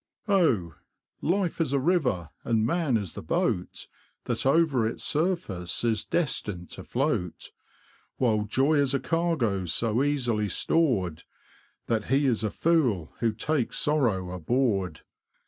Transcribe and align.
O, 0.27 0.73
Life 1.21 1.61
is 1.61 1.73
a 1.73 1.79
river, 1.79 2.31
and 2.43 2.65
man 2.65 2.97
is 2.97 3.13
the 3.13 3.21
boat 3.21 3.85
That 4.23 4.47
over 4.47 4.87
its 4.87 5.03
surface 5.03 5.83
is 5.83 6.03
destined 6.05 6.71
to 6.71 6.83
float; 6.83 7.51
While 8.17 8.45
joy 8.45 8.79
is 8.79 8.95
a 8.95 8.99
cargo 8.99 9.65
so 9.65 10.01
easily 10.03 10.49
stored, 10.49 11.21
That 11.85 12.05
he 12.05 12.25
is 12.25 12.43
a 12.43 12.49
fool 12.49 13.13
who 13.19 13.31
takes 13.31 13.77
sorrow 13.77 14.31
aboard. 14.31 15.01